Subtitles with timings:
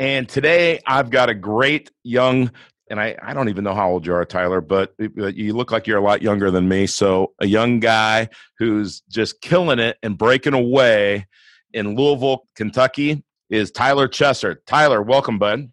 [0.00, 2.50] And today I've got a great young,
[2.88, 5.86] and I, I don't even know how old you are, Tyler, but you look like
[5.86, 6.86] you're a lot younger than me.
[6.86, 11.26] So, a young guy who's just killing it and breaking away
[11.74, 14.56] in Louisville, Kentucky is Tyler Chesser.
[14.66, 15.70] Tyler, welcome, bud.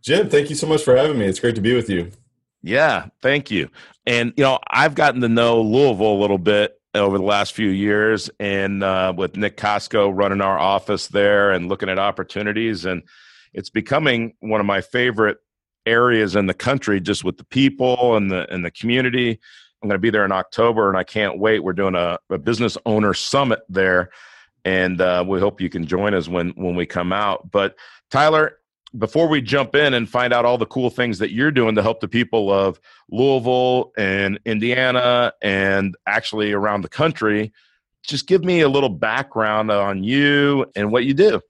[0.00, 1.26] Jim, thank you so much for having me.
[1.26, 2.12] It's great to be with you.
[2.62, 3.68] Yeah, thank you.
[4.06, 7.68] And, you know, I've gotten to know Louisville a little bit over the last few
[7.68, 12.84] years and uh, with Nick Costco running our office there and looking at opportunities.
[12.84, 13.02] And
[13.52, 15.38] it's becoming one of my favorite
[15.86, 19.38] areas in the country just with the people and the and the community.
[19.82, 21.60] I'm going to be there in October and I can't wait.
[21.60, 24.10] We're doing a, a business owner summit there
[24.64, 27.50] and uh, we hope you can join us when when we come out.
[27.50, 27.76] But
[28.10, 28.58] Tyler,
[28.98, 31.82] before we jump in and find out all the cool things that you're doing to
[31.82, 37.52] help the people of Louisville and Indiana and actually around the country,
[38.02, 41.40] just give me a little background on you and what you do.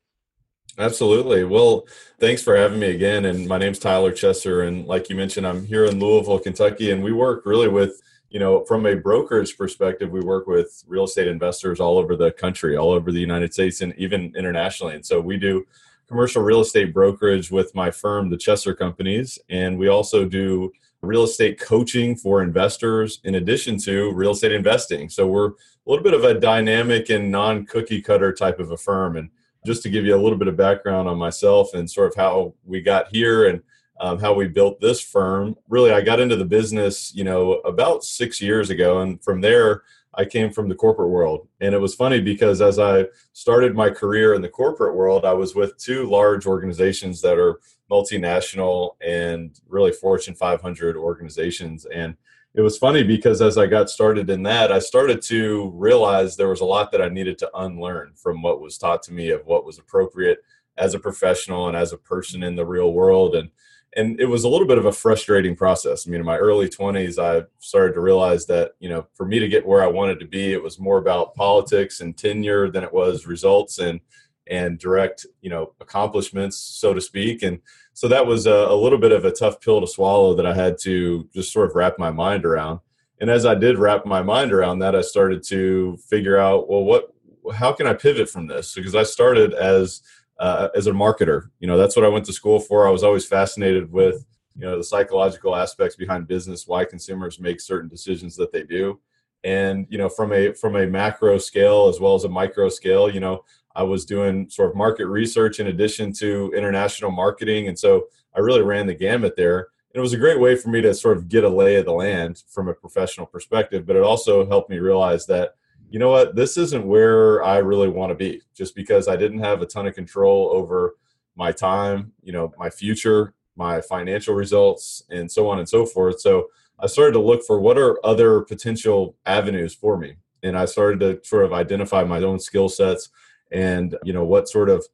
[0.80, 1.44] Absolutely.
[1.44, 1.86] Well,
[2.18, 3.26] thanks for having me again.
[3.26, 4.66] And my name's Tyler Chesser.
[4.66, 8.00] And like you mentioned, I'm here in Louisville, Kentucky, and we work really with,
[8.30, 12.32] you know, from a brokerage perspective, we work with real estate investors all over the
[12.32, 14.94] country, all over the United States, and even internationally.
[14.94, 15.66] And so we do
[16.08, 21.24] commercial real estate brokerage with my firm, the Chesser Companies, and we also do real
[21.24, 25.10] estate coaching for investors in addition to real estate investing.
[25.10, 25.52] So we're a
[25.84, 29.18] little bit of a dynamic and non cookie cutter type of a firm.
[29.18, 29.28] And
[29.64, 32.54] just to give you a little bit of background on myself and sort of how
[32.64, 33.62] we got here and
[34.00, 38.02] um, how we built this firm, really, I got into the business, you know, about
[38.02, 39.00] six years ago.
[39.00, 39.82] And from there,
[40.14, 41.46] I came from the corporate world.
[41.60, 45.34] And it was funny because as I started my career in the corporate world, I
[45.34, 47.60] was with two large organizations that are
[47.90, 51.84] multinational and really Fortune 500 organizations.
[51.86, 52.16] And
[52.54, 56.48] it was funny because as I got started in that, I started to realize there
[56.48, 59.46] was a lot that I needed to unlearn from what was taught to me of
[59.46, 60.38] what was appropriate
[60.76, 63.34] as a professional and as a person in the real world.
[63.36, 63.50] And
[63.96, 66.06] and it was a little bit of a frustrating process.
[66.06, 69.40] I mean, in my early 20s, I started to realize that, you know, for me
[69.40, 72.84] to get where I wanted to be, it was more about politics and tenure than
[72.84, 74.00] it was results and
[74.46, 77.42] and direct, you know, accomplishments, so to speak.
[77.42, 77.60] And
[78.00, 80.54] so that was a, a little bit of a tough pill to swallow that I
[80.54, 82.80] had to just sort of wrap my mind around.
[83.20, 86.82] And as I did wrap my mind around that, I started to figure out, well,
[86.82, 87.12] what,
[87.52, 88.74] how can I pivot from this?
[88.74, 90.00] Because I started as
[90.38, 91.50] uh, as a marketer.
[91.58, 92.88] You know, that's what I went to school for.
[92.88, 94.24] I was always fascinated with,
[94.56, 98.98] you know, the psychological aspects behind business, why consumers make certain decisions that they do.
[99.44, 103.12] And, you know, from a from a macro scale as well as a micro scale,
[103.12, 103.44] you know,
[103.74, 107.68] I was doing sort of market research in addition to international marketing.
[107.68, 109.68] And so I really ran the gamut there.
[109.92, 111.84] And it was a great way for me to sort of get a lay of
[111.84, 115.54] the land from a professional perspective, but it also helped me realize that
[115.90, 119.40] you know what, this isn't where I really want to be just because I didn't
[119.40, 120.94] have a ton of control over
[121.34, 126.20] my time, you know, my future, my financial results, and so on and so forth.
[126.20, 126.46] So
[126.78, 130.16] I started to look for what are other potential avenues for me.
[130.44, 133.10] And I started to sort of identify my own skill sets
[133.50, 134.86] and, you know, what sort of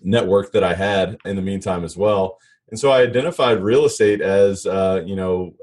[0.00, 2.38] network that I had in the meantime as well.
[2.70, 5.54] And so I identified real estate as, uh, you know,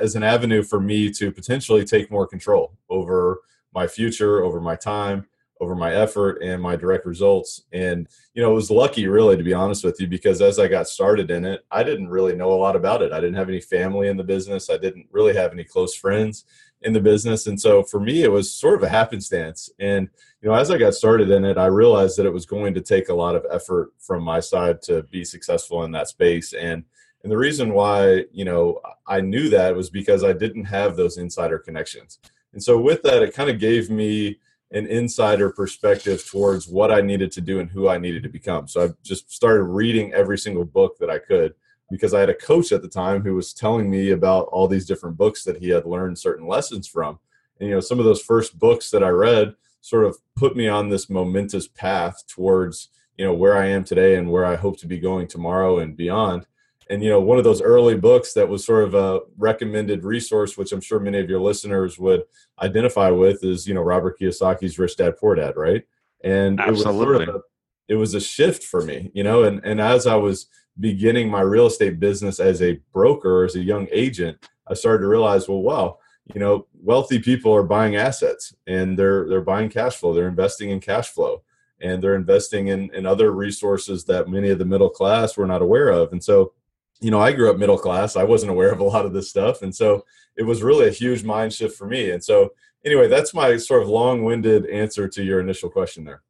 [0.00, 3.40] as an avenue for me to potentially take more control over
[3.74, 5.26] my future, over my time,
[5.60, 7.62] over my effort and my direct results.
[7.72, 10.68] And, you know, it was lucky really to be honest with you, because as I
[10.68, 13.12] got started in it, I didn't really know a lot about it.
[13.12, 14.70] I didn't have any family in the business.
[14.70, 16.44] I didn't really have any close friends
[16.82, 17.46] in the business.
[17.46, 19.70] And so for me, it was sort of a happenstance.
[19.78, 20.08] And,
[20.40, 22.80] you know, as I got started in it, I realized that it was going to
[22.80, 26.52] take a lot of effort from my side to be successful in that space.
[26.52, 26.84] And,
[27.22, 31.16] and the reason why, you know, I knew that was because I didn't have those
[31.18, 32.18] insider connections.
[32.52, 34.38] And so with that, it kind of gave me
[34.72, 38.68] an insider perspective towards what I needed to do and who I needed to become.
[38.68, 41.54] So I just started reading every single book that I could
[41.90, 44.86] because I had a coach at the time who was telling me about all these
[44.86, 47.18] different books that he had learned certain lessons from.
[47.60, 50.68] And you know, some of those first books that I read sort of put me
[50.68, 54.78] on this momentous path towards, you know, where I am today and where I hope
[54.80, 56.46] to be going tomorrow and beyond
[56.88, 60.56] and you know one of those early books that was sort of a recommended resource
[60.56, 62.22] which i'm sure many of your listeners would
[62.60, 65.84] identify with is you know robert kiyosaki's rich dad poor dad right
[66.24, 66.74] and Absolutely.
[66.74, 67.40] it was sort of a,
[67.88, 70.46] it was a shift for me you know and and as i was
[70.80, 75.08] beginning my real estate business as a broker, as a young agent, I started to
[75.08, 75.98] realize, well, wow,
[76.34, 80.12] you know, wealthy people are buying assets and they're they're buying cash flow.
[80.12, 81.42] They're investing in cash flow
[81.80, 85.62] and they're investing in, in other resources that many of the middle class were not
[85.62, 86.12] aware of.
[86.12, 86.52] And so,
[87.00, 88.16] you know, I grew up middle class.
[88.16, 89.62] I wasn't aware of a lot of this stuff.
[89.62, 90.04] And so
[90.36, 92.10] it was really a huge mind shift for me.
[92.10, 96.22] And so anyway, that's my sort of long-winded answer to your initial question there.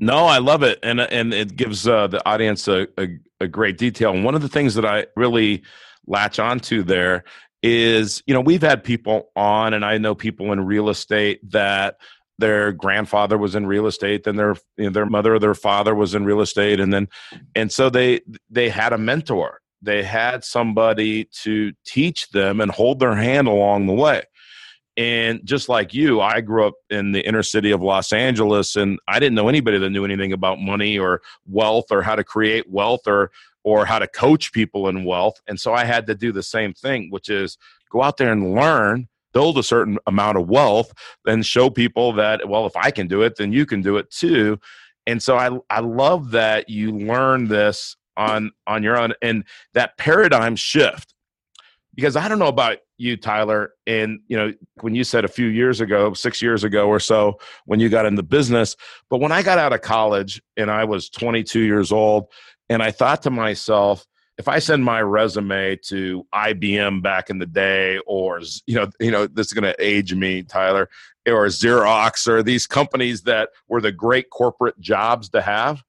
[0.00, 3.08] No, I love it, and and it gives uh, the audience a, a,
[3.40, 4.12] a great detail.
[4.12, 5.62] And one of the things that I really
[6.06, 7.24] latch onto there
[7.62, 11.96] is, you know, we've had people on, and I know people in real estate that
[12.38, 15.94] their grandfather was in real estate, then their you know, their mother or their father
[15.94, 17.08] was in real estate, and then
[17.54, 19.60] and so they they had a mentor.
[19.82, 24.22] They had somebody to teach them and hold their hand along the way.
[24.96, 28.98] And just like you, I grew up in the inner city of Los Angeles and
[29.08, 32.68] I didn't know anybody that knew anything about money or wealth or how to create
[32.68, 33.30] wealth or
[33.64, 35.40] or how to coach people in wealth.
[35.46, 37.56] And so I had to do the same thing, which is
[37.90, 40.92] go out there and learn, build a certain amount of wealth,
[41.24, 44.10] then show people that well, if I can do it, then you can do it
[44.10, 44.58] too.
[45.06, 49.96] And so I I love that you learn this on on your own and that
[49.96, 51.14] paradigm shift
[51.94, 55.46] because I don't know about you, Tyler, and you know when you said a few
[55.46, 58.76] years ago, six years ago or so, when you got in the business,
[59.10, 62.28] but when I got out of college and I was 22 years old,
[62.68, 64.06] and I thought to myself,
[64.38, 69.10] if I send my resume to IBM back in the day, or you know, you
[69.10, 70.88] know, this is going to age me, Tyler,
[71.26, 75.82] or Xerox, or these companies that were the great corporate jobs to have,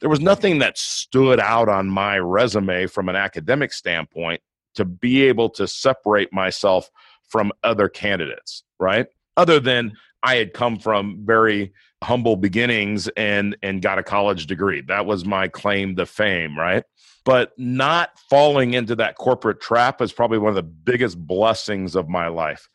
[0.00, 4.42] there was nothing that stood out on my resume from an academic standpoint
[4.76, 6.90] to be able to separate myself
[7.28, 9.06] from other candidates, right?
[9.36, 9.92] Other than
[10.22, 14.82] I had come from very humble beginnings and and got a college degree.
[14.82, 16.84] That was my claim to fame, right?
[17.24, 22.08] But not falling into that corporate trap is probably one of the biggest blessings of
[22.08, 22.68] my life.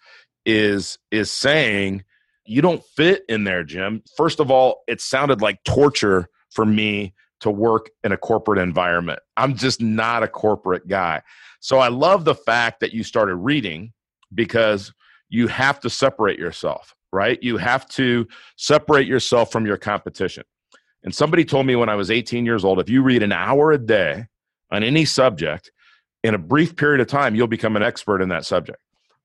[0.45, 2.03] Is is saying
[2.45, 4.01] you don't fit in there, Jim.
[4.17, 9.19] First of all, it sounded like torture for me to work in a corporate environment.
[9.37, 11.21] I'm just not a corporate guy.
[11.59, 13.93] So I love the fact that you started reading
[14.33, 14.93] because
[15.29, 17.41] you have to separate yourself, right?
[17.41, 18.27] You have to
[18.57, 20.43] separate yourself from your competition.
[21.03, 23.71] And somebody told me when I was 18 years old if you read an hour
[23.71, 24.25] a day
[24.71, 25.71] on any subject,
[26.23, 28.79] in a brief period of time, you'll become an expert in that subject.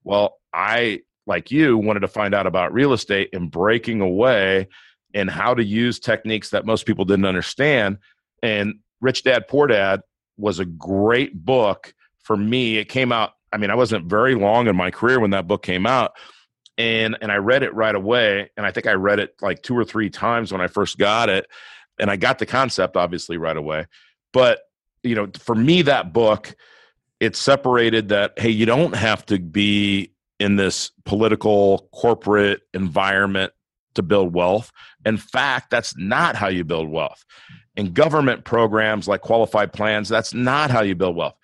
[0.05, 4.69] Well, I, like you, wanted to find out about real estate and breaking away
[5.17, 7.99] and how to use techniques that most people didn't understand.
[8.43, 10.03] And Rich Dad Poor Dad
[10.37, 11.95] was a great book
[12.27, 13.35] for me, it came out.
[13.53, 16.15] I mean, I wasn't very long in my career when that book came out,
[16.77, 18.51] and and I read it right away.
[18.57, 21.29] And I think I read it like two or three times when I first got
[21.29, 21.47] it,
[22.01, 23.87] and I got the concept obviously right away.
[24.33, 24.59] But
[25.05, 26.57] you know, for me, that book
[27.21, 33.53] it separated that hey, you don't have to be in this political corporate environment
[33.97, 34.73] to build wealth.
[35.05, 37.25] In fact, that's not how you build wealth.
[37.77, 41.37] In government programs like qualified plans, that's not how you build wealth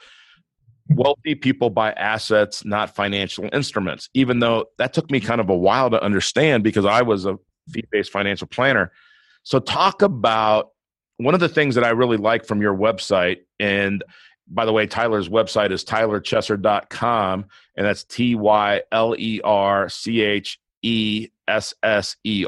[0.89, 5.57] wealthy people buy assets, not financial instruments, even though that took me kind of a
[5.57, 7.39] while to understand because I was a
[7.71, 8.93] fee based financial planner.
[9.43, 10.71] So, talk about
[11.17, 13.39] one of the things that I really like from your website.
[13.59, 14.03] And
[14.49, 20.21] by the way, Tyler's website is tylerchesser.com, and that's T Y L E R C
[20.21, 22.45] H E S S E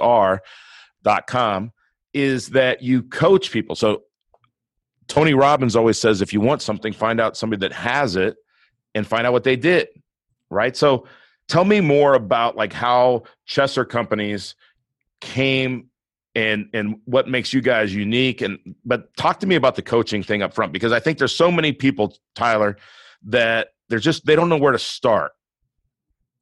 [1.27, 1.73] com
[2.13, 3.75] is that you coach people.
[3.75, 4.03] So,
[5.07, 8.37] Tony Robbins always says if you want something, find out somebody that has it
[8.95, 9.89] and find out what they did.
[10.51, 10.77] Right.
[10.77, 11.07] So
[11.49, 14.55] tell me more about like how Chesser companies
[15.21, 15.89] came
[16.35, 20.23] and and what makes you guys unique and but talk to me about the coaching
[20.23, 22.77] thing up front because I think there's so many people, Tyler,
[23.25, 25.33] that they're just they don't know where to start.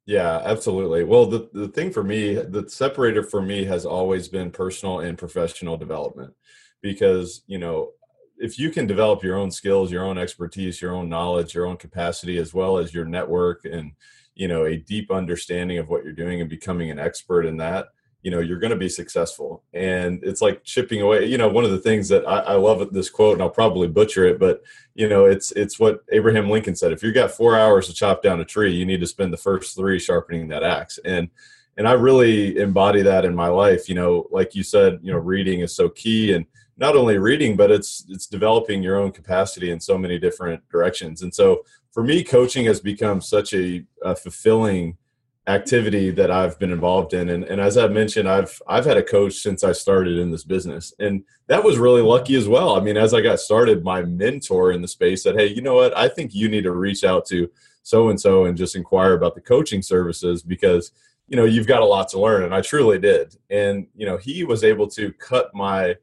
[0.05, 1.03] Yeah, absolutely.
[1.05, 5.17] Well, the, the thing for me, the separator for me has always been personal and
[5.17, 6.33] professional development
[6.81, 7.91] because, you know,
[8.37, 11.77] if you can develop your own skills, your own expertise, your own knowledge, your own
[11.77, 13.91] capacity, as well as your network and
[14.35, 17.89] you know a deep understanding of what you're doing and becoming an expert in that,
[18.23, 19.63] you know you're going to be successful.
[19.73, 21.25] And it's like chipping away.
[21.25, 23.87] You know, one of the things that I, I love this quote, and I'll probably
[23.87, 24.63] butcher it, but
[24.95, 28.23] you know, it's it's what Abraham Lincoln said: if you've got four hours to chop
[28.23, 30.97] down a tree, you need to spend the first three sharpening that axe.
[31.05, 31.29] And
[31.77, 33.89] and I really embody that in my life.
[33.89, 36.45] You know, like you said, you know, reading is so key and
[36.77, 41.21] not only reading but it's it's developing your own capacity in so many different directions
[41.21, 44.97] and so for me coaching has become such a, a fulfilling
[45.47, 47.29] activity that I've been involved in.
[47.29, 50.43] And, and as I mentioned, I've I've had a coach since I started in this
[50.43, 50.93] business.
[50.99, 52.75] And that was really lucky as well.
[52.77, 55.75] I mean, as I got started, my mentor in the space said, Hey, you know
[55.75, 55.95] what?
[55.97, 57.49] I think you need to reach out to
[57.83, 60.91] so and so and just inquire about the coaching services because
[61.27, 64.17] you know you've got a lot to learn and i truly did and you know
[64.17, 65.95] he was able to cut my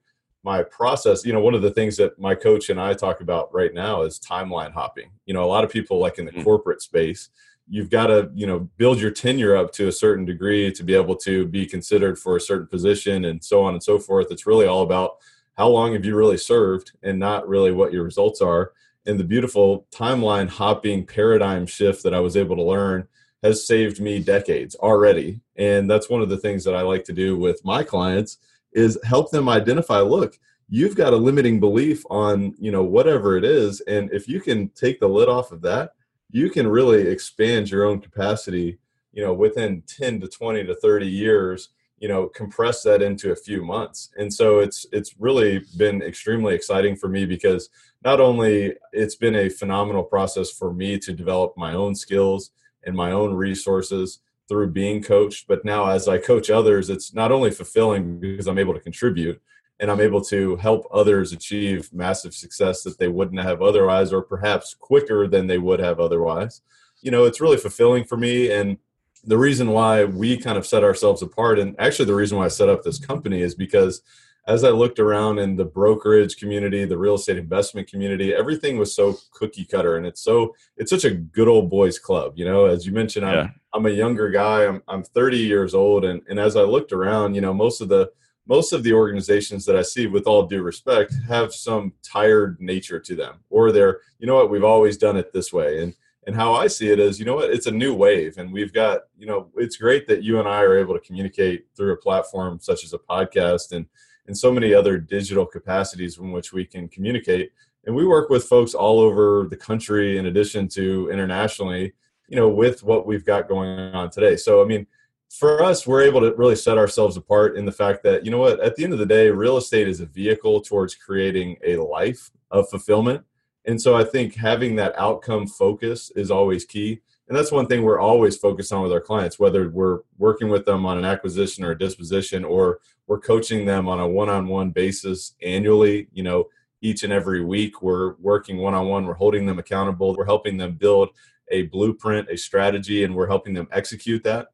[0.42, 3.52] my process you know one of the things that my coach and i talk about
[3.52, 6.42] right now is timeline hopping you know a lot of people like in the mm-hmm.
[6.42, 7.30] corporate space
[7.70, 10.94] you've got to you know build your tenure up to a certain degree to be
[10.94, 14.26] able to be considered for a certain position and so on and so forth.
[14.30, 15.18] It's really all about
[15.56, 18.72] how long have you really served and not really what your results are.
[19.06, 23.06] And the beautiful timeline hopping paradigm shift that i was able to learn
[23.42, 25.40] has saved me decades already.
[25.56, 28.38] And that's one of the things that i like to do with my clients
[28.72, 30.38] is help them identify look
[30.72, 33.80] you've got a limiting belief on you know whatever it is.
[33.82, 35.92] And if you can take the lid off of that
[36.32, 38.78] you can really expand your own capacity
[39.12, 41.70] you know within 10 to 20 to 30 years
[42.00, 44.10] you know compress that into a few months.
[44.18, 47.68] And so it's it's really been extremely exciting for me because
[48.02, 52.50] not only it's been a phenomenal process for me to develop my own skills
[52.84, 57.30] and my own resources through being coached but now as i coach others it's not
[57.30, 59.40] only fulfilling because i'm able to contribute
[59.80, 64.22] and I'm able to help others achieve massive success that they wouldn't have otherwise, or
[64.22, 66.60] perhaps quicker than they would have otherwise.
[67.00, 68.52] You know, it's really fulfilling for me.
[68.52, 68.76] And
[69.24, 72.48] the reason why we kind of set ourselves apart, and actually the reason why I
[72.48, 74.02] set up this company is because
[74.46, 78.94] as I looked around in the brokerage community, the real estate investment community, everything was
[78.94, 82.32] so cookie cutter, and it's so it's such a good old boys club.
[82.36, 83.48] You know, as you mentioned, I'm yeah.
[83.72, 84.66] I'm a younger guy.
[84.66, 87.88] I'm I'm 30 years old, and and as I looked around, you know, most of
[87.88, 88.10] the
[88.50, 92.98] most of the organizations that I see, with all due respect, have some tired nature
[92.98, 95.82] to them, or they're, you know what, we've always done it this way.
[95.82, 95.94] And
[96.26, 98.74] and how I see it is, you know what, it's a new wave, and we've
[98.74, 101.96] got, you know, it's great that you and I are able to communicate through a
[101.96, 103.86] platform such as a podcast and
[104.26, 107.52] and so many other digital capacities in which we can communicate.
[107.86, 111.94] And we work with folks all over the country, in addition to internationally,
[112.28, 114.36] you know, with what we've got going on today.
[114.36, 114.86] So, I mean,
[115.30, 118.38] for us, we're able to really set ourselves apart in the fact that, you know
[118.38, 121.76] what, at the end of the day, real estate is a vehicle towards creating a
[121.76, 123.24] life of fulfillment.
[123.64, 127.00] And so I think having that outcome focus is always key.
[127.28, 130.64] And that's one thing we're always focused on with our clients, whether we're working with
[130.64, 134.48] them on an acquisition or a disposition, or we're coaching them on a one on
[134.48, 136.48] one basis annually, you know,
[136.80, 137.82] each and every week.
[137.82, 141.10] We're working one on one, we're holding them accountable, we're helping them build
[141.52, 144.48] a blueprint, a strategy, and we're helping them execute that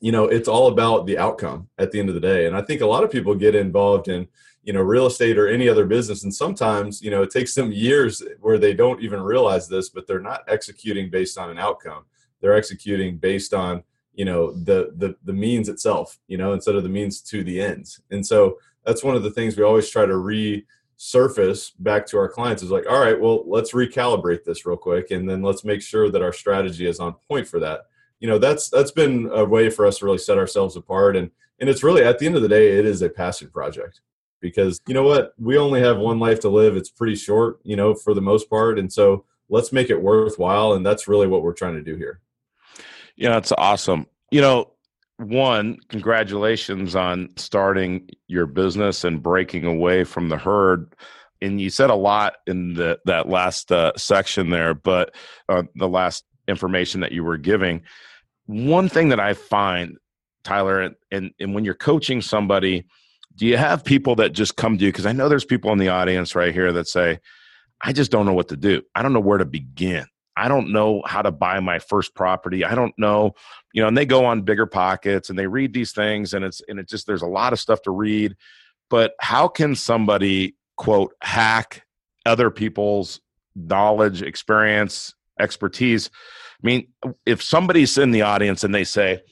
[0.00, 2.46] you know it's all about the outcome at the end of the day.
[2.46, 4.28] And i think a lot of people get involved in
[4.62, 6.24] you know real estate or any other business.
[6.24, 10.06] And sometimes you know it takes them years where they don't even realize this but
[10.06, 12.04] they're not executing based on an outcome.
[12.40, 13.82] They're executing based on
[14.14, 17.60] you know the the the means itself you know instead of the means to the
[17.60, 18.00] ends.
[18.10, 22.28] And so that's one of the things we always try to resurface back to our
[22.28, 25.82] clients is like all right well let's recalibrate this real quick and then let's make
[25.82, 27.82] sure that our strategy is on point for that
[28.20, 31.16] you know that's that's been a way for us to really set ourselves apart.
[31.16, 34.00] And and it's really at the end of the day it is a passion project
[34.40, 35.34] because you know what?
[35.38, 36.76] We only have one life to live.
[36.76, 38.78] It's pretty short you know for the most part.
[38.78, 40.74] And so let's make it worthwhile.
[40.74, 42.20] And that's really what we're trying to do here.
[43.16, 44.06] Yeah that's awesome.
[44.30, 44.72] You know
[45.18, 50.94] one congratulations on starting your business and breaking away from the herd.
[51.40, 55.14] And you said a lot in the that last uh, section there but
[55.48, 57.82] uh, the last information that you were giving
[58.48, 59.98] one thing that I find,
[60.42, 62.86] Tyler, and, and when you're coaching somebody,
[63.36, 64.90] do you have people that just come to you?
[64.90, 67.20] Because I know there's people in the audience right here that say,
[67.82, 68.82] I just don't know what to do.
[68.94, 70.06] I don't know where to begin.
[70.34, 72.64] I don't know how to buy my first property.
[72.64, 73.34] I don't know,
[73.74, 76.78] you know, and they go on BiggerPockets and they read these things and it's and
[76.78, 78.34] it just there's a lot of stuff to read.
[78.88, 81.84] But how can somebody quote hack
[82.24, 83.20] other people's
[83.54, 86.08] knowledge, experience, expertise
[86.62, 86.88] I mean,
[87.24, 89.22] if somebody's in the audience and they say,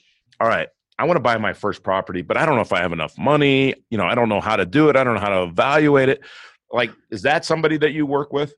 [0.41, 0.69] all right,
[0.99, 3.19] I want to buy my first property, but I don't know if I have enough
[3.19, 3.75] money.
[3.91, 4.97] You know, I don't know how to do it.
[4.97, 6.21] I don't know how to evaluate it.
[6.73, 8.55] Like, is that somebody that you work with?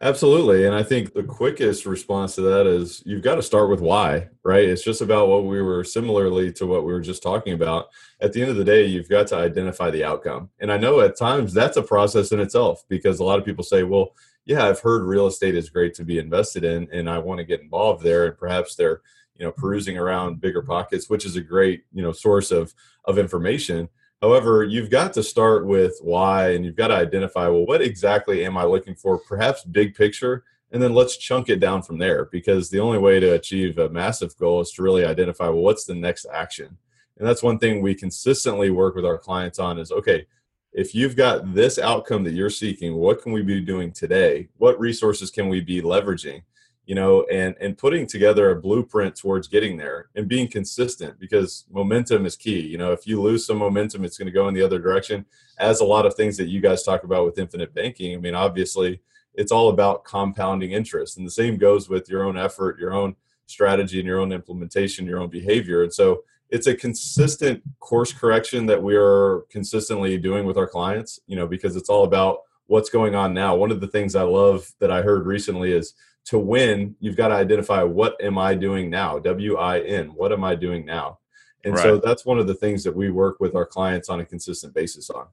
[0.00, 0.66] Absolutely.
[0.66, 4.28] And I think the quickest response to that is you've got to start with why,
[4.44, 4.64] right?
[4.64, 7.86] It's just about what we were similarly to what we were just talking about.
[8.20, 10.50] At the end of the day, you've got to identify the outcome.
[10.60, 13.64] And I know at times that's a process in itself because a lot of people
[13.64, 17.18] say, well, yeah, I've heard real estate is great to be invested in, and I
[17.18, 18.26] want to get involved there.
[18.26, 19.00] And perhaps they're,
[19.36, 23.88] you know, perusing around BiggerPockets, which is a great, you know, source of of information.
[24.20, 28.44] However, you've got to start with why, and you've got to identify, well, what exactly
[28.44, 29.18] am I looking for?
[29.18, 33.20] Perhaps big picture, and then let's chunk it down from there because the only way
[33.20, 36.76] to achieve a massive goal is to really identify well what's the next action
[37.18, 40.26] and that's one thing we consistently work with our clients on is okay
[40.72, 44.48] if you've got this outcome that you're seeking what can we be doing today?
[44.56, 46.42] What resources can we be leveraging?
[46.86, 51.64] You know and and putting together a blueprint towards getting there and being consistent because
[51.70, 52.60] momentum is key.
[52.60, 55.24] You know if you lose some momentum it's going to go in the other direction
[55.58, 58.14] as a lot of things that you guys talk about with infinite banking.
[58.14, 59.00] I mean obviously
[59.34, 63.14] it's all about compounding interest and the same goes with your own effort your own
[63.46, 65.84] strategy and your own implementation your own behavior.
[65.84, 71.18] And so it's a consistent course correction that we are consistently doing with our clients
[71.26, 73.56] you know because it's all about what's going on now.
[73.56, 75.94] One of the things i love that i heard recently is
[76.26, 80.54] to win you've got to identify what am i doing now w-i-n what am i
[80.54, 81.18] doing now?
[81.64, 81.82] And right.
[81.82, 84.74] so that's one of the things that we work with our clients on a consistent
[84.74, 85.26] basis on.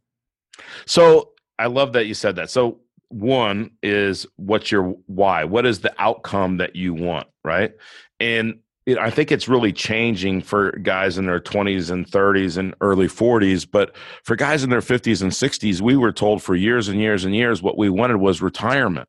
[0.86, 2.50] So i love that you said that.
[2.50, 5.44] So one is what's your why?
[5.44, 7.74] What is the outcome that you want right?
[8.20, 12.76] And it, I think it's really changing for guys in their 20s and 30s and
[12.82, 13.68] early 40s.
[13.70, 17.26] But for guys in their 50s and 60s, we were told for years and years
[17.26, 19.08] and years what we wanted was retirement.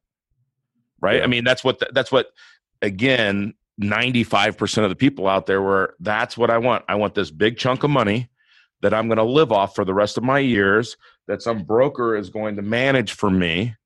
[1.01, 1.19] Right?
[1.19, 1.25] Yeah.
[1.25, 2.29] I mean, that's what the, that's what
[2.83, 6.85] again 95% of the people out there were that's what I want.
[6.89, 8.29] I want this big chunk of money
[8.83, 10.97] that I'm going to live off for the rest of my years
[11.27, 13.77] that some broker is going to manage for me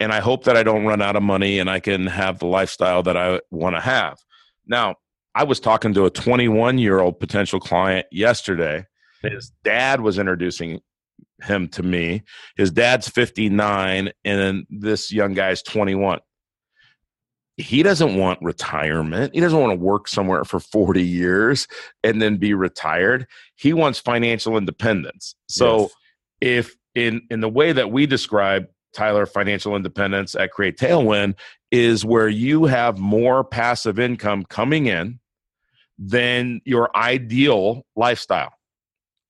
[0.00, 2.46] and I hope that I don't run out of money and I can have the
[2.46, 4.18] lifestyle that I want to have.
[4.66, 4.96] Now,
[5.34, 8.86] I was talking to a 21 year old potential client yesterday.
[9.22, 10.80] His dad was introducing
[11.42, 12.22] him to me.
[12.56, 16.20] His dad's 59, and this young guy's 21.
[17.56, 19.34] He doesn't want retirement.
[19.34, 21.68] He doesn't want to work somewhere for 40 years
[22.02, 23.26] and then be retired.
[23.56, 25.34] He wants financial independence.
[25.48, 25.90] So, yes.
[26.40, 31.34] if in in the way that we describe Tyler financial independence at Create Tailwind
[31.70, 35.20] is where you have more passive income coming in
[35.98, 38.52] than your ideal lifestyle,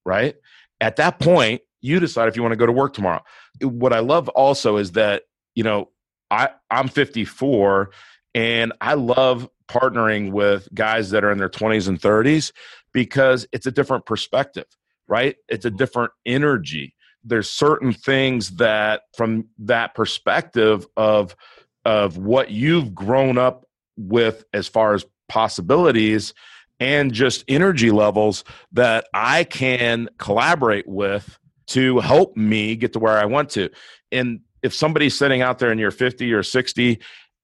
[0.04, 0.36] right?
[0.80, 3.22] At that point, you decide if you want to go to work tomorrow.
[3.60, 5.24] What I love also is that,
[5.54, 5.90] you know,
[6.30, 7.90] I, I'm 54
[8.34, 12.52] and I love partnering with guys that are in their 20s and 30s
[12.92, 14.66] because it's a different perspective,
[15.08, 15.36] right?
[15.48, 16.94] It's a different energy.
[17.24, 21.36] There's certain things that from that perspective of
[21.84, 23.64] of what you've grown up
[23.96, 26.34] with as far as possibilities
[26.78, 33.18] and just energy levels that I can collaborate with to help me get to where
[33.18, 33.70] I want to.
[34.10, 37.00] And if somebody's sitting out there and you're 50 or 60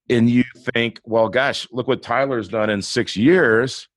[0.08, 3.88] and you think, well, gosh, look what Tyler's done in six years.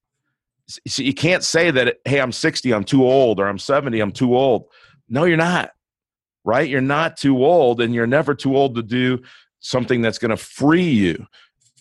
[0.88, 4.12] So you can't say that, hey, I'm 60, I'm too old, or I'm 70, I'm
[4.12, 4.66] too old.
[5.10, 5.72] No, you're not,
[6.44, 6.70] right?
[6.70, 9.22] You're not too old, and you're never too old to do
[9.60, 11.26] something that's going to free you.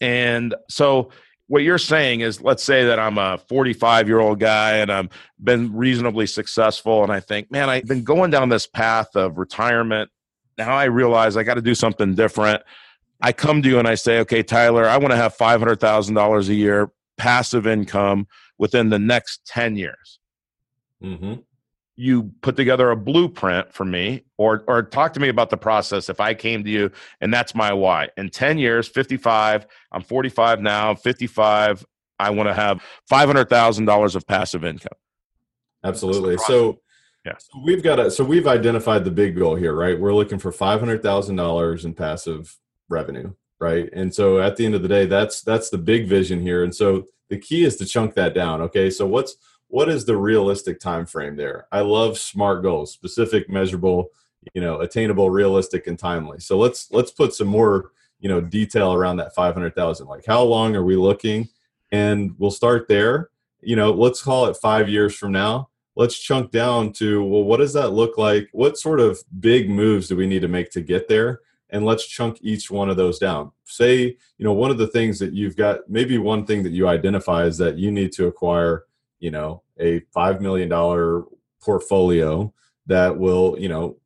[0.01, 1.11] And so
[1.49, 5.09] what you're saying is let's say that I'm a 45 year old guy and I've
[5.43, 10.11] been reasonably successful and I think, man, I've been going down this path of retirement.
[10.57, 12.63] Now I realize I got to do something different.
[13.21, 16.55] I come to you and I say, okay, Tyler, I want to have $500,000 a
[16.55, 20.21] year passive income within the next 10 years.
[21.03, 21.41] Mm-hmm
[21.99, 26.09] you put together a blueprint for me or or talk to me about the process
[26.09, 28.09] if I came to you and that's my why.
[28.17, 31.85] In 10 years, 55, I'm 45 now, 55,
[32.21, 34.97] I want to have $500,000 of passive income.
[35.83, 36.39] Absolutely.
[36.39, 36.79] So
[37.25, 37.35] yeah.
[37.37, 39.99] So we've got a so we've identified the big goal here, right?
[39.99, 42.57] We're looking for $500,000 in passive
[42.89, 43.91] revenue, right?
[43.93, 46.63] And so at the end of the day, that's that's the big vision here.
[46.63, 48.89] And so the key is to chunk that down, okay?
[48.89, 49.37] So what's
[49.69, 51.67] what is the realistic time frame there?
[51.71, 54.11] I love smart goals specific measurable
[54.55, 56.41] you know attainable realistic and timely.
[56.41, 60.75] So let's let's put some more you know detail around that 500000 like how long
[60.75, 61.49] are we looking?
[61.93, 63.31] And we'll start there.
[63.61, 65.69] You know let's call it five years from now.
[65.97, 68.49] Let's chunk down to well what does that look like?
[68.53, 71.41] What sort of big moves do we need to make to get there?
[71.71, 73.53] And let's chunk each one of those down.
[73.65, 76.89] Say you know one of the things that you've got maybe one thing that you
[76.89, 78.85] identify is that you need to acquire
[79.19, 81.25] you know a five million dollar
[81.61, 82.53] portfolio
[82.87, 83.97] that will you know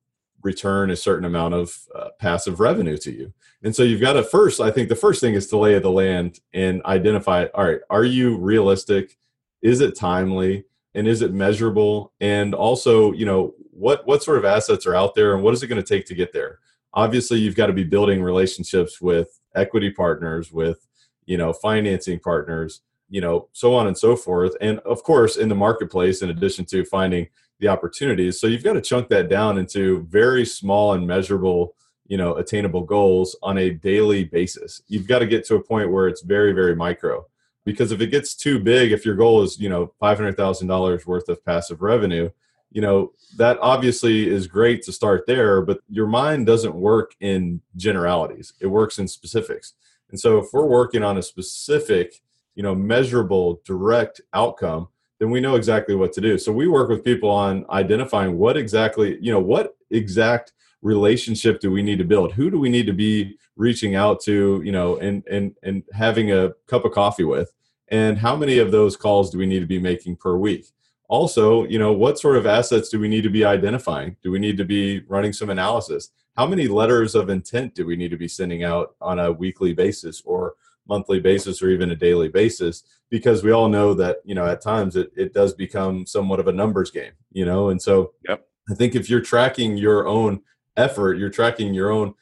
[0.42, 3.33] return a certain amount of uh, passive revenue to you.
[3.62, 5.90] And so you've got to first i think the first thing is to lay the
[5.90, 9.18] land and identify all right are you realistic?
[9.62, 10.64] Is it timely?
[10.94, 12.12] And is it measurable?
[12.20, 15.62] And also you know what what sort of assets are out there and what is
[15.62, 16.59] it going to take to get there?
[16.94, 20.87] Obviously you've got to be building relationships with equity partners with
[21.25, 22.81] you know financing partners
[23.12, 24.57] you know, so on and so forth.
[24.61, 27.29] And of course, in the marketplace, in addition to finding
[27.61, 28.40] the opportunities.
[28.40, 31.77] So you've got to chunk that down into very small and measurable,
[32.12, 35.90] you know attainable goals on a daily basis you've got to get to a point
[35.90, 37.25] where it's very very micro
[37.64, 41.42] because if it gets too big if your goal is you know $500000 worth of
[41.42, 42.29] passive revenue
[42.70, 47.62] you know that obviously is great to start there but your mind doesn't work in
[47.77, 49.72] generalities it works in specifics
[50.11, 52.20] and so if we're working on a specific
[52.54, 54.88] you know measurable direct outcome
[55.22, 56.36] then we know exactly what to do.
[56.36, 61.70] So we work with people on identifying what exactly you know what exact relationship do
[61.70, 62.32] we need to build?
[62.32, 66.32] Who do we need to be reaching out to you know and and and having
[66.32, 67.52] a cup of coffee with?
[67.86, 70.66] And how many of those calls do we need to be making per week?
[71.06, 74.16] Also you know what sort of assets do we need to be identifying?
[74.24, 76.10] Do we need to be running some analysis?
[76.36, 79.72] How many letters of intent do we need to be sending out on a weekly
[79.72, 80.54] basis or
[80.88, 84.61] monthly basis or even a daily basis because we all know that you know at
[84.61, 88.45] times it, it does become somewhat of a numbers game you know and so yep.
[88.71, 90.40] i think if you're tracking your own
[90.77, 92.14] effort, you're tracking your own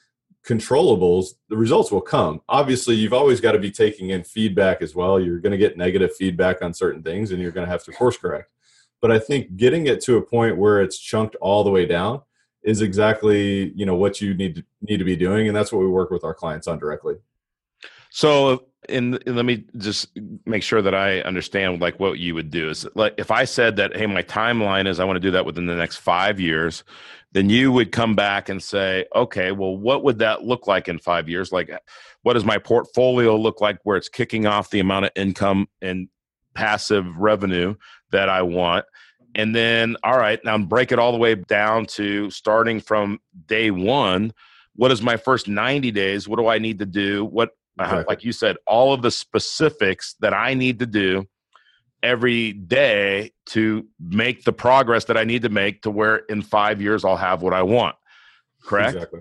[0.46, 2.40] controllables, the results will come.
[2.48, 5.20] Obviously, you've always got to be taking in feedback as well.
[5.20, 7.92] You're going to get negative feedback on certain things and you're going to have to
[7.92, 8.50] course correct.
[9.00, 12.22] But I think getting it to a point where it's chunked all the way down
[12.62, 15.80] is exactly, you know, what you need to need to be doing and that's what
[15.80, 17.16] we work with our clients on directly.
[18.10, 20.08] So let me just
[20.46, 23.76] make sure that I understand like what you would do is like if I said
[23.76, 26.82] that hey my timeline is I want to do that within the next 5 years
[27.32, 30.98] then you would come back and say, okay, well, what would that look like in
[30.98, 31.52] five years?
[31.52, 31.78] Like, uh,
[32.22, 36.08] what does my portfolio look like where it's kicking off the amount of income and
[36.54, 37.76] passive revenue
[38.10, 38.84] that I want?
[39.36, 43.70] And then, all right, now break it all the way down to starting from day
[43.70, 44.32] one.
[44.74, 46.26] What is my first 90 days?
[46.26, 47.24] What do I need to do?
[47.24, 51.26] What, uh, like you said, all of the specifics that I need to do
[52.02, 56.80] every day to make the progress that I need to make to where in five
[56.80, 57.96] years I'll have what I want.
[58.62, 58.94] Correct?
[58.94, 59.20] Exactly.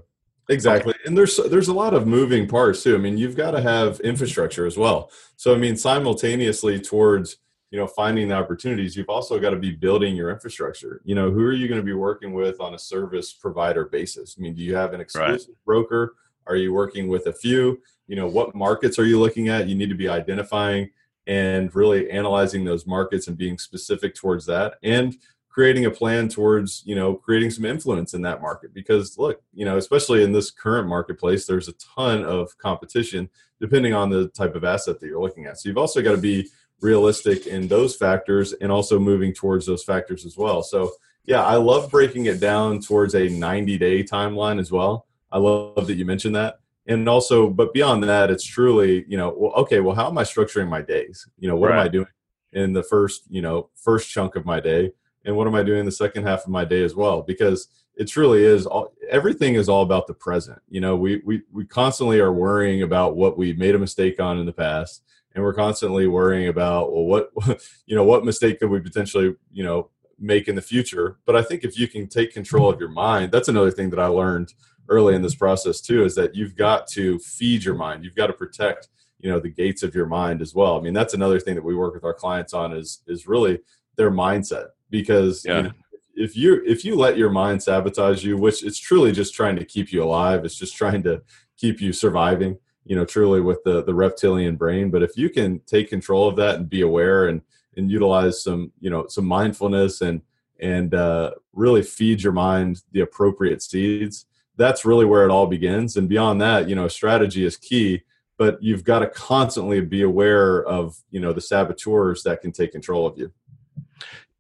[0.49, 0.93] Exactly.
[0.93, 0.99] Okay.
[1.05, 2.95] And there's there's a lot of moving parts too.
[2.95, 5.11] I mean, you've got to have infrastructure as well.
[5.35, 7.37] So I mean, simultaneously towards,
[7.69, 11.01] you know, finding the opportunities, you've also got to be building your infrastructure.
[11.05, 14.35] You know, who are you going to be working with on a service provider basis?
[14.37, 15.65] I mean, do you have an exclusive right.
[15.65, 16.15] broker?
[16.47, 17.79] Are you working with a few?
[18.09, 19.67] You know, what markets are you looking at?
[19.67, 20.89] You need to be identifying
[21.27, 25.15] and really analyzing those markets and being specific towards that and
[25.47, 29.63] creating a plan towards you know creating some influence in that market because look you
[29.63, 34.55] know especially in this current marketplace there's a ton of competition depending on the type
[34.55, 35.59] of asset that you're looking at.
[35.59, 36.47] So you've also got to be
[36.81, 40.63] realistic in those factors and also moving towards those factors as well.
[40.63, 40.91] So
[41.25, 45.05] yeah i love breaking it down towards a 90 day timeline as well.
[45.31, 46.59] I love that you mentioned that
[46.89, 50.23] and also but beyond that it's truly you know well okay well how am i
[50.23, 51.25] structuring my days?
[51.38, 51.80] You know what right.
[51.80, 52.08] am i doing
[52.52, 54.91] in the first you know first chunk of my day?
[55.23, 57.21] And what am i doing the second half of my day as well?
[57.21, 60.60] Because it truly is all everything is all about the present.
[60.67, 64.39] You know we we, we constantly are worrying about what we made a mistake on
[64.39, 65.04] in the past.
[65.36, 67.32] And we're constantly worrying about well what
[67.86, 71.19] you know what mistake could we potentially you know make in the future?
[71.25, 73.99] But i think if you can take control of your mind that's another thing that
[73.99, 74.54] i learned
[74.89, 78.04] early in this process too is that you've got to feed your mind.
[78.04, 80.78] You've got to protect you know the gates of your mind as well.
[80.78, 83.60] I mean that's another thing that we work with our clients on is is really
[83.95, 84.67] their mindset.
[84.89, 85.58] Because yeah.
[85.58, 85.71] you know,
[86.15, 89.63] if you if you let your mind sabotage you which it's truly just trying to
[89.63, 91.21] keep you alive it's just trying to
[91.56, 92.58] keep you surviving
[92.89, 94.89] you know truly with the the reptilian brain.
[94.89, 97.41] But if you can take control of that and be aware and
[97.78, 100.21] and utilize some you know some mindfulness and
[100.60, 104.25] and uh, really feed your mind the appropriate seeds
[104.59, 105.95] that's really where it all begins.
[105.95, 108.03] And beyond that, you know, strategy is key,
[108.37, 112.73] but you've got to constantly be aware of, you know, the saboteurs that can take
[112.73, 113.31] control of you.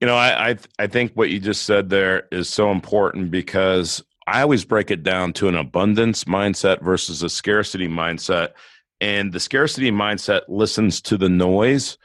[0.01, 4.03] You know, I, I, I think what you just said there is so important because
[4.27, 8.49] I always break it down to an abundance mindset versus a scarcity mindset.
[9.01, 11.97] And the scarcity mindset listens to the noise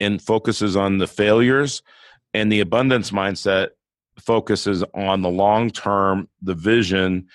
[0.00, 1.82] and focuses on the failures.
[2.32, 3.68] And the abundance mindset
[4.18, 7.28] focuses on the long term, the vision,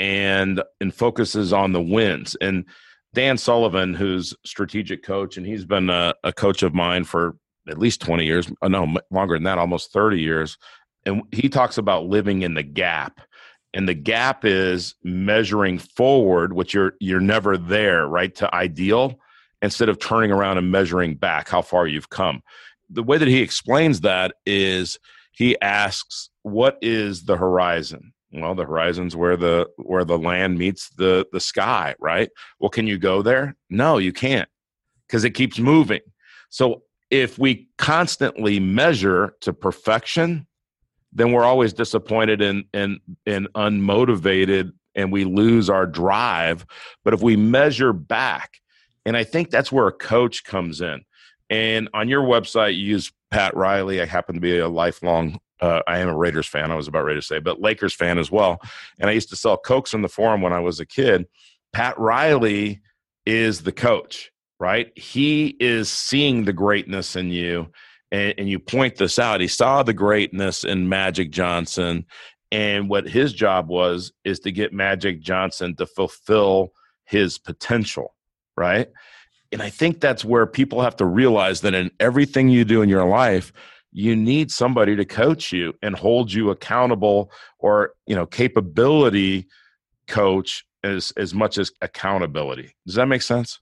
[0.00, 2.34] and and focuses on the wins.
[2.40, 2.64] And
[3.12, 7.36] Dan Sullivan, who's strategic coach, and he's been a, a coach of mine for
[7.68, 10.56] at least 20 years, uh, no, longer than that, almost 30 years.
[11.04, 13.20] And he talks about living in the gap.
[13.74, 19.20] And the gap is measuring forward, which you're you're never there, right, to ideal,
[19.60, 22.42] instead of turning around and measuring back how far you've come.
[22.88, 24.98] The way that he explains that is
[25.32, 28.12] he asks, What is the horizon?
[28.32, 32.86] Well the horizon's where the where the land meets the the sky right well can
[32.86, 34.48] you go there no you can't
[35.06, 36.00] because it keeps moving
[36.48, 40.46] so if we constantly measure to perfection
[41.12, 46.66] then we're always disappointed and and and unmotivated and we lose our drive.
[47.04, 48.60] But if we measure back,
[49.04, 51.02] and I think that's where a coach comes in.
[51.48, 54.00] And on your website, you use Pat Riley.
[54.00, 57.04] I happen to be a lifelong, uh, I am a Raiders fan, I was about
[57.04, 58.60] ready to say, but Lakers fan as well.
[58.98, 61.26] And I used to sell Cokes in the forum when I was a kid.
[61.72, 62.80] Pat Riley
[63.26, 64.96] is the coach, right?
[64.96, 67.70] He is seeing the greatness in you.
[68.10, 69.40] And, and you point this out.
[69.40, 72.06] He saw the greatness in Magic Johnson.
[72.50, 76.72] And what his job was is to get Magic Johnson to fulfill
[77.04, 78.14] his potential,
[78.56, 78.88] right?
[79.52, 82.88] And I think that's where people have to realize that in everything you do in
[82.88, 83.52] your life,
[83.92, 89.46] you need somebody to coach you and hold you accountable or, you know, capability
[90.06, 92.74] coach as as much as accountability.
[92.86, 93.60] Does that make sense?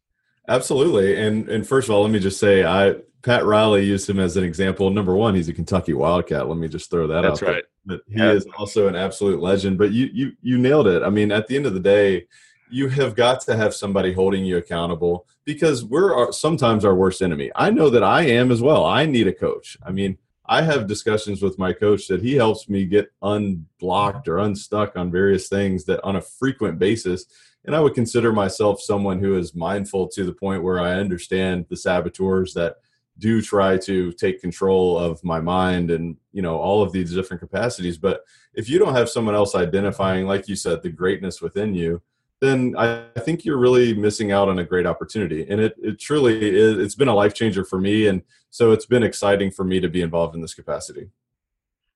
[0.49, 1.21] Absolutely.
[1.21, 4.37] And and first of all, let me just say I Pat Riley used him as
[4.37, 4.91] an example.
[4.91, 6.49] Number one, he's a Kentucky Wildcat.
[6.49, 7.49] Let me just throw that That's out.
[7.49, 7.65] Right.
[7.85, 8.33] But he yeah.
[8.33, 9.79] is also an absolute legend.
[9.79, 11.03] But you you you nailed it.
[11.03, 12.27] I mean, at the end of the day,
[12.71, 17.23] you have got to have somebody holding you accountable because we're our, sometimes our worst
[17.23, 17.51] enemy.
[17.57, 18.85] I know that I am as well.
[18.85, 19.77] I need a coach.
[19.83, 24.39] I mean, I have discussions with my coach that he helps me get unblocked or
[24.39, 27.27] unstuck on various things that on a frequent basis.
[27.65, 31.67] And I would consider myself someone who is mindful to the point where I understand
[31.69, 32.77] the saboteurs that
[33.19, 37.41] do try to take control of my mind and you know all of these different
[37.41, 38.23] capacities but
[38.55, 42.01] if you don't have someone else identifying like you said the greatness within you
[42.41, 45.47] then I think you're really missing out on a great opportunity.
[45.49, 48.07] And it, it truly is, it's been a life changer for me.
[48.07, 51.11] And so it's been exciting for me to be involved in this capacity.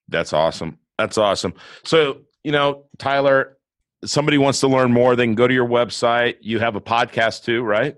[0.09, 0.79] That's awesome.
[0.99, 1.55] That's awesome.
[1.85, 3.57] So, you know, Tyler,
[4.05, 6.37] somebody wants to learn more, they can go to your website.
[6.41, 7.97] You have a podcast too, right?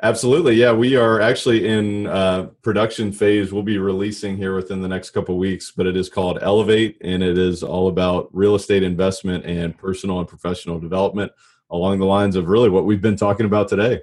[0.00, 0.54] Absolutely.
[0.54, 3.52] Yeah, we are actually in uh, production phase.
[3.52, 7.20] We'll be releasing here within the next couple weeks, but it is called Elevate, and
[7.20, 11.32] it is all about real estate investment and personal and professional development
[11.70, 14.00] along the lines of really what we've been talking about today.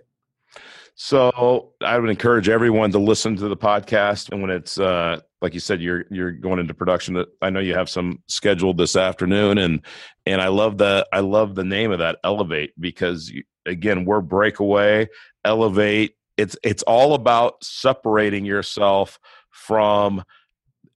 [0.96, 5.54] So I would encourage everyone to listen to the podcast, and when it's uh, like
[5.54, 7.24] you said, you're you're going into production.
[7.42, 9.82] I know you have some scheduled this afternoon, and
[10.26, 14.22] and I love the I love the name of that Elevate because you, again we're
[14.22, 15.08] breakaway
[15.46, 20.24] elevate it's it's all about separating yourself from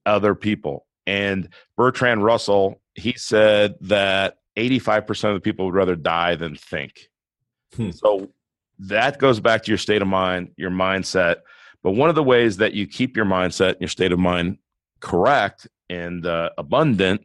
[0.04, 0.86] other people.
[1.06, 7.08] And bertrand russell he said that 85% of the people would rather die than think.
[7.76, 7.92] Hmm.
[7.92, 8.32] so
[8.80, 11.36] that goes back to your state of mind your mindset.
[11.82, 14.58] But one of the ways that you keep your mindset and your state of mind
[15.00, 17.24] correct and uh, abundant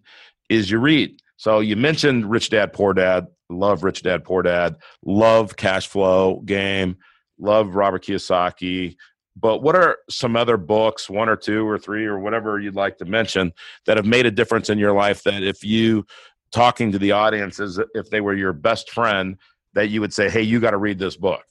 [0.50, 1.22] is you read.
[1.38, 6.42] So you mentioned rich dad poor dad love rich dad poor dad love cash flow
[6.46, 6.98] game
[7.40, 8.96] love Robert Kiyosaki.
[9.36, 12.98] But what are some other books, one or two or three or whatever you'd like
[13.00, 13.52] to mention,
[13.86, 15.24] that have made a difference in your life?
[15.24, 16.06] That if you
[16.52, 19.38] talking to the audience as if they were your best friend,
[19.74, 21.44] that you would say, "Hey, you got to read this book."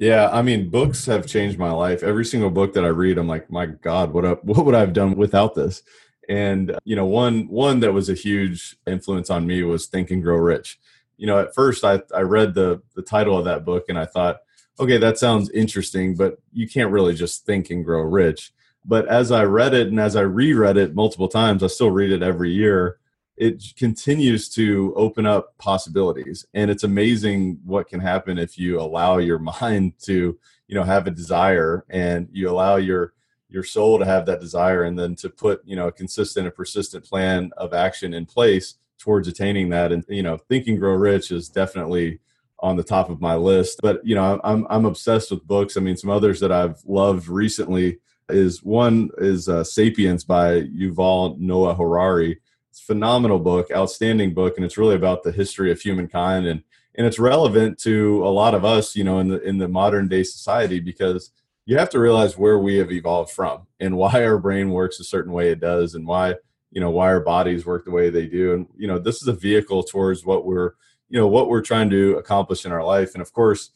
[0.00, 2.02] Yeah, I mean, books have changed my life.
[2.02, 4.42] Every single book that I read, I'm like, my God, what up?
[4.44, 5.82] What would I have done without this?
[6.26, 10.22] And you know, one one that was a huge influence on me was Think and
[10.22, 10.78] Grow Rich.
[11.18, 14.06] You know, at first I I read the the title of that book and I
[14.06, 14.38] thought,
[14.80, 18.52] okay, that sounds interesting, but you can't really just think and grow rich.
[18.84, 22.10] But as I read it and as I reread it multiple times, I still read
[22.10, 22.98] it every year.
[23.36, 29.18] It continues to open up possibilities, and it's amazing what can happen if you allow
[29.18, 33.12] your mind to, you know, have a desire and you allow your
[33.48, 36.54] your soul to have that desire, and then to put, you know, a consistent and
[36.54, 39.90] persistent plan of action in place towards attaining that.
[39.92, 42.20] And you know, Think and Grow Rich is definitely
[42.62, 43.80] on the top of my list.
[43.82, 45.76] But you know, I'm I'm obsessed with books.
[45.76, 51.38] I mean, some others that I've loved recently is one is uh, *Sapiens* by Yuval
[51.38, 52.40] Noah Harari.
[52.70, 56.62] It's a phenomenal book, outstanding book, and it's really about the history of humankind and
[56.96, 60.08] and it's relevant to a lot of us, you know, in the in the modern
[60.08, 61.30] day society because
[61.66, 65.04] you have to realize where we have evolved from and why our brain works a
[65.04, 66.34] certain way it does and why
[66.72, 69.28] you know why our bodies work the way they do and you know this is
[69.28, 70.72] a vehicle towards what we're
[71.10, 73.14] you know what we're trying to accomplish in our life.
[73.14, 73.70] And of course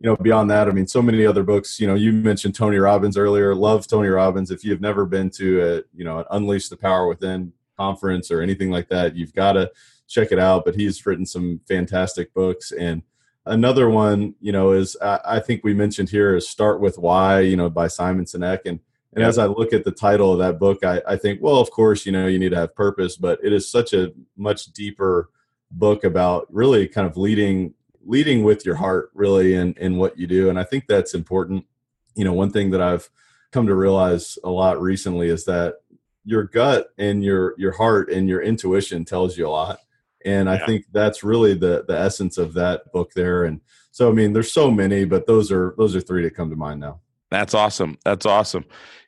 [0.00, 2.78] you know beyond that i mean so many other books you know you mentioned tony
[2.78, 3.54] robbins earlier.
[3.54, 4.50] Love tony robbins.
[4.50, 8.40] If you've never been to a you know an unleash the power within conference or
[8.40, 9.70] anything like that you've got to
[10.08, 10.64] check it out.
[10.64, 12.72] But he's written some fantastic books.
[12.72, 13.02] And
[13.46, 17.56] another one you know is i, think we mentioned here is start with why you
[17.56, 18.60] know by simon sinek.
[18.64, 18.80] And
[19.12, 21.68] and as I look at the title of that book, I, I think, well, of
[21.72, 25.30] course, you know, you need to have purpose, but it is such a much deeper
[25.70, 30.26] book about really kind of leading leading with your heart really in in what you
[30.26, 31.64] do and i think that's important
[32.16, 33.08] you know one thing that i've
[33.52, 35.76] come to realize a lot recently is that
[36.24, 39.78] your gut and your your heart and your intuition tells you a lot
[40.24, 40.66] And I yeah.
[40.66, 43.44] think that's really the the essence of that book there.
[43.44, 46.50] And so I mean, there's so many, but those are those are three that come
[46.50, 47.00] to mind now.
[47.30, 47.96] That's awesome.
[48.04, 48.64] That's awesome.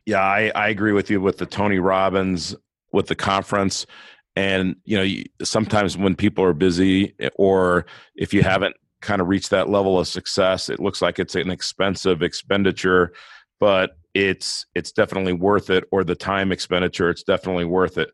[0.06, 2.56] Yeah, I, I agree with you with the Tony Robbins
[2.92, 3.86] with the conference.
[4.34, 9.50] And you know, sometimes when people are busy, or if you haven't kind of reached
[9.50, 13.12] that level of success, it looks like it's an expensive expenditure,
[13.60, 15.84] but it's it's definitely worth it.
[15.90, 18.10] Or the time expenditure, it's definitely worth it.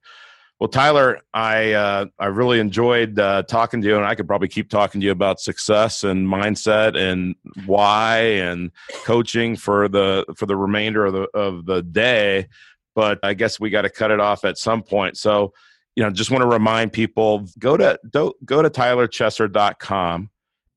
[0.61, 4.49] Well, Tyler, I uh, I really enjoyed uh, talking to you, and I could probably
[4.49, 8.73] keep talking to you about success and mindset and why and
[9.05, 12.49] coaching for the for the remainder of the of the day.
[12.97, 15.17] But I guess we got to cut it off at some point.
[15.17, 15.53] So,
[15.99, 20.31] you know, just want to remind people go to go to tylerchesser.com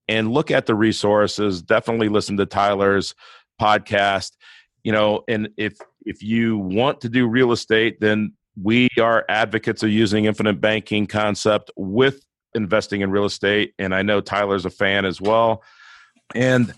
[0.07, 1.61] and look at the resources.
[1.61, 3.13] Definitely listen to Tyler's
[3.61, 4.31] podcast.
[4.83, 9.83] You know, and if if you want to do real estate, then we are advocates
[9.83, 14.71] of using infinite banking concept with investing in real estate and i know tyler's a
[14.71, 15.61] fan as well.
[16.33, 16.73] And you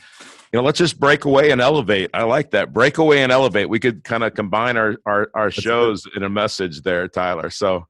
[0.59, 2.09] know let's just break away and elevate.
[2.13, 2.73] I like that.
[2.73, 3.69] Break away and elevate.
[3.69, 7.49] We could kind of combine our our, our shows in a message there tyler.
[7.49, 7.87] So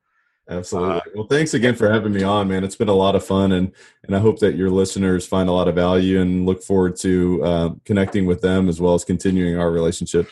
[0.50, 3.26] absolutely uh, well thanks again for having me on man it's been a lot of
[3.26, 3.72] fun and
[4.04, 7.44] and i hope that your listeners find a lot of value and look forward to
[7.44, 10.30] uh, connecting with them as well as continuing our relationship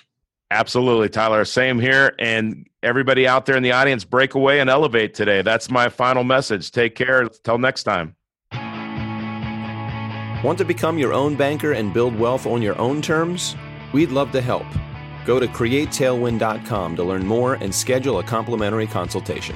[0.52, 1.45] Absolutely, Tyler.
[1.45, 2.13] Same here.
[2.19, 5.41] And everybody out there in the audience, break away and elevate today.
[5.41, 6.71] That's my final message.
[6.71, 7.30] Take care.
[7.30, 8.15] Till next time.
[10.43, 13.56] Want to become your own banker and build wealth on your own terms?
[13.93, 14.65] We'd love to help.
[15.26, 19.56] Go to createtailwind.com to learn more and schedule a complimentary consultation.